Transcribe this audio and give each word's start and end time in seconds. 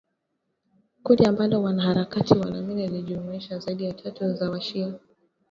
kundi 1.03 1.25
ambalo 1.25 1.61
wanaharakati 1.63 2.33
wanaamini 2.33 2.87
lilijumuisha 2.87 3.59
zaidi 3.59 3.83
ya 3.85 3.93
tatu 3.93 4.33
za 4.33 4.49
washia 4.49 4.93